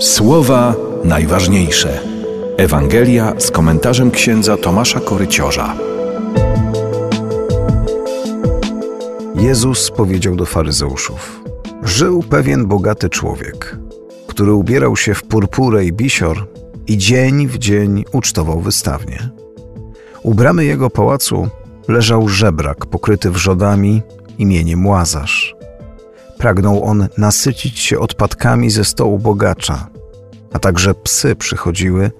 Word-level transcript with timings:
Słowa 0.00 0.74
najważniejsze. 1.04 2.00
Ewangelia 2.56 3.32
z 3.38 3.50
komentarzem 3.50 4.10
księdza 4.10 4.56
Tomasza 4.56 5.00
Koryciorza. 5.00 5.74
Jezus 9.34 9.90
powiedział 9.90 10.36
do 10.36 10.46
faryzeuszów: 10.46 11.42
Żył 11.82 12.22
pewien 12.22 12.66
bogaty 12.66 13.08
człowiek, 13.08 13.76
który 14.26 14.52
ubierał 14.52 14.96
się 14.96 15.14
w 15.14 15.22
purpurę 15.22 15.84
i 15.84 15.92
bisior 15.92 16.46
i 16.86 16.98
dzień 16.98 17.46
w 17.46 17.58
dzień 17.58 18.04
ucztował 18.12 18.60
wystawnie. 18.60 19.30
U 20.22 20.34
bramy 20.34 20.64
jego 20.64 20.90
pałacu 20.90 21.48
leżał 21.88 22.28
żebrak 22.28 22.86
pokryty 22.86 23.30
wrzodami 23.30 24.02
imieniem 24.38 24.86
Łazarz. 24.86 25.57
Pragnął 26.38 26.84
on 26.84 27.08
nasycić 27.18 27.78
się 27.78 27.98
odpadkami 27.98 28.70
ze 28.70 28.84
stołu 28.84 29.18
bogacza, 29.18 29.88
a 30.52 30.58
także 30.58 30.94
psy 30.94 31.36
przychodziły 31.36 32.10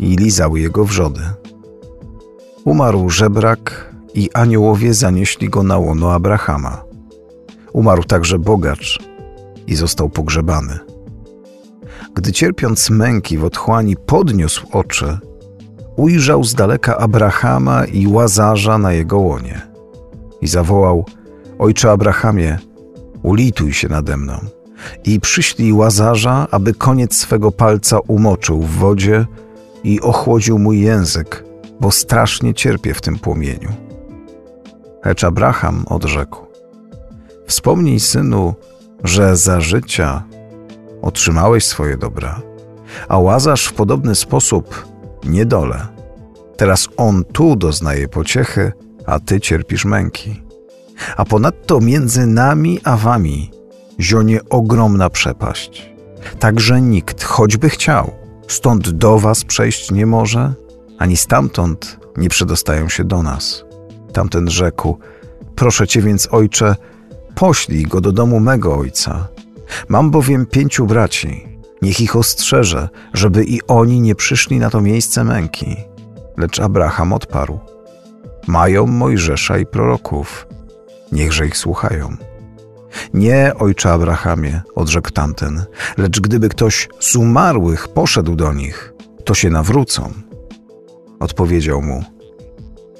i 0.00 0.16
lizały 0.16 0.60
jego 0.60 0.84
wrzody. 0.84 1.20
Umarł 2.64 3.10
żebrak 3.10 3.94
i 4.14 4.30
aniołowie 4.32 4.94
zanieśli 4.94 5.48
go 5.48 5.62
na 5.62 5.78
łono 5.78 6.12
Abrahama. 6.12 6.84
Umarł 7.72 8.04
także 8.04 8.38
bogacz 8.38 8.98
i 9.66 9.74
został 9.74 10.08
pogrzebany. 10.08 10.78
Gdy 12.14 12.32
cierpiąc 12.32 12.90
męki 12.90 13.38
w 13.38 13.44
otchłani 13.44 13.96
podniósł 13.96 14.66
oczy, 14.72 15.18
ujrzał 15.96 16.44
z 16.44 16.54
daleka 16.54 16.98
Abrahama 16.98 17.84
i 17.84 18.06
Łazarza 18.06 18.78
na 18.78 18.92
jego 18.92 19.18
łonie 19.18 19.62
i 20.40 20.46
zawołał: 20.46 21.04
Ojcze 21.58 21.90
Abrahamie, 21.90 22.58
ulituj 23.24 23.72
się 23.72 23.88
nade 23.88 24.16
mną 24.16 24.38
i 25.04 25.20
przyślij 25.20 25.72
Łazarza, 25.72 26.46
aby 26.50 26.74
koniec 26.74 27.16
swego 27.16 27.52
palca 27.52 27.98
umoczył 27.98 28.60
w 28.60 28.70
wodzie 28.70 29.26
i 29.84 30.00
ochłodził 30.00 30.58
mój 30.58 30.80
język, 30.80 31.44
bo 31.80 31.90
strasznie 31.90 32.54
cierpię 32.54 32.94
w 32.94 33.00
tym 33.00 33.18
płomieniu. 33.18 33.72
Lecz 35.04 35.24
Abraham 35.24 35.84
odrzekł: 35.88 36.46
Wspomnij, 37.46 38.00
synu, 38.00 38.54
że 39.04 39.36
za 39.36 39.60
życia 39.60 40.22
otrzymałeś 41.02 41.64
swoje 41.64 41.96
dobra, 41.96 42.42
a 43.08 43.18
Łazarz 43.18 43.66
w 43.66 43.72
podobny 43.72 44.14
sposób 44.14 44.86
niedole. 45.24 45.86
Teraz 46.56 46.88
on 46.96 47.24
tu 47.24 47.56
doznaje 47.56 48.08
pociechy, 48.08 48.72
a 49.06 49.20
ty 49.20 49.40
cierpisz 49.40 49.84
męki. 49.84 50.42
A 51.16 51.24
ponadto 51.24 51.80
między 51.80 52.26
nami 52.26 52.80
a 52.84 52.96
wami 52.96 53.50
zionie 54.00 54.40
ogromna 54.50 55.10
przepaść. 55.10 55.94
Także 56.38 56.80
nikt, 56.80 57.24
choćby 57.24 57.70
chciał, 57.70 58.10
stąd 58.48 58.90
do 58.90 59.18
was 59.18 59.44
przejść 59.44 59.90
nie 59.90 60.06
może, 60.06 60.54
ani 60.98 61.16
stamtąd 61.16 61.98
nie 62.16 62.28
przedostają 62.28 62.88
się 62.88 63.04
do 63.04 63.22
nas. 63.22 63.64
Tamten 64.12 64.50
rzekł: 64.50 64.98
Proszę 65.54 65.86
cię 65.86 66.02
więc, 66.02 66.28
ojcze, 66.30 66.76
poślij 67.34 67.82
go 67.82 68.00
do 68.00 68.12
domu 68.12 68.40
mego 68.40 68.76
ojca. 68.76 69.28
Mam 69.88 70.10
bowiem 70.10 70.46
pięciu 70.46 70.86
braci. 70.86 71.48
Niech 71.82 72.00
ich 72.00 72.16
ostrzeże, 72.16 72.88
żeby 73.14 73.44
i 73.44 73.60
oni 73.68 74.00
nie 74.00 74.14
przyszli 74.14 74.58
na 74.58 74.70
to 74.70 74.80
miejsce 74.80 75.24
męki. 75.24 75.76
Lecz 76.36 76.60
Abraham 76.60 77.12
odparł: 77.12 77.58
Mają 78.46 78.86
Mojżesza 78.86 79.58
i 79.58 79.66
proroków. 79.66 80.46
Niechże 81.12 81.46
ich 81.46 81.56
słuchają. 81.56 82.16
Nie, 83.14 83.52
ojcze 83.58 83.92
Abrahamie, 83.92 84.62
odrzekł 84.74 85.10
tamten, 85.10 85.64
lecz 85.96 86.20
gdyby 86.20 86.48
ktoś 86.48 86.88
z 87.00 87.16
umarłych 87.16 87.88
poszedł 87.88 88.36
do 88.36 88.52
nich, 88.52 88.94
to 89.24 89.34
się 89.34 89.50
nawrócą. 89.50 90.12
Odpowiedział 91.20 91.82
mu: 91.82 92.04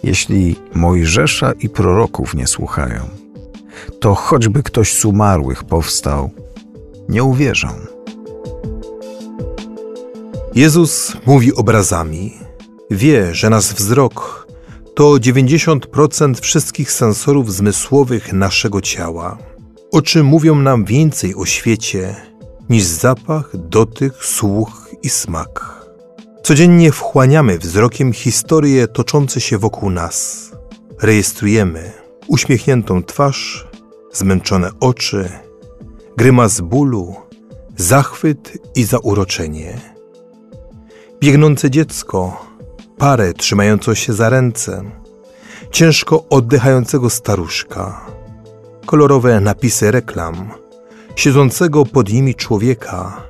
Jeśli 0.03 0.57
Mojżesza 0.75 1.53
i 1.53 1.69
proroków 1.69 2.35
nie 2.35 2.47
słuchają, 2.47 3.09
to 4.01 4.15
choćby 4.15 4.63
ktoś 4.63 4.93
z 4.93 5.05
umarłych 5.05 5.65
powstał, 5.65 6.31
nie 7.09 7.25
uwierzą. 7.25 7.69
Jezus 10.55 11.17
mówi 11.27 11.55
obrazami. 11.55 12.33
Wie, 12.91 13.35
że 13.35 13.51
nasz 13.51 13.75
wzrok 13.75 14.44
to 14.95 15.05
90% 15.05 16.41
wszystkich 16.41 16.93
sensorów 16.93 17.55
zmysłowych 17.55 18.33
naszego 18.33 18.81
ciała. 18.81 19.39
Oczy 19.93 20.23
mówią 20.23 20.55
nam 20.55 20.85
więcej 20.85 21.35
o 21.35 21.47
świecie 21.47 22.17
niż 22.71 22.85
zapach, 22.85 23.51
dotyk, 23.55 24.15
słuch 24.21 24.89
i 25.03 25.09
smak. 25.09 25.85
Codziennie 26.43 26.93
wchłaniamy 26.93 27.59
wzrokiem 27.59 28.13
historie 28.13 28.89
toczące 28.89 29.41
się 29.41 29.59
wokół 29.59 29.91
nas. 29.91 30.51
Rejestrujemy 31.03 31.93
uśmiechniętą 32.27 33.03
twarz, 33.03 33.69
zmęczone 34.13 34.71
oczy, 34.81 35.31
grymas 36.17 36.61
bólu, 36.61 37.15
zachwyt 37.77 38.59
i 38.75 38.85
zauroczenie. 38.85 39.81
Biegnące 41.21 41.71
dziecko, 41.71 42.47
parę 42.99 43.33
trzymającą 43.33 43.95
się 43.95 44.13
za 44.13 44.29
ręce, 44.29 44.83
ciężko 45.71 46.25
oddychającego 46.31 47.11
staruszka, 47.11 48.07
kolorowe 48.87 49.41
napisy 49.41 49.91
reklam, 49.91 50.51
siedzącego 51.17 51.87
pod 51.87 52.13
nimi 52.13 52.35
człowieka, 52.35 53.23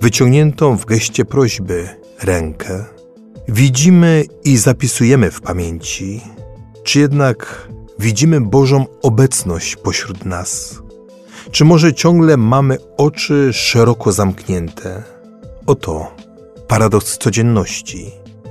wyciągniętą 0.00 0.76
w 0.76 0.84
geście 0.84 1.24
prośby 1.24 1.88
rękę. 2.22 2.84
Widzimy 3.48 4.24
i 4.44 4.56
zapisujemy 4.56 5.30
w 5.30 5.40
pamięci, 5.40 6.20
czy 6.84 6.98
jednak 7.00 7.68
widzimy 7.98 8.40
Bożą 8.40 8.86
obecność 9.02 9.76
pośród 9.76 10.24
nas? 10.24 10.82
Czy 11.50 11.64
może 11.64 11.94
ciągle 11.94 12.36
mamy 12.36 12.78
oczy 12.96 13.52
szeroko 13.52 14.12
zamknięte? 14.12 15.02
Oto 15.66 16.12
paradoks 16.68 17.18
codzienności. 17.18 18.25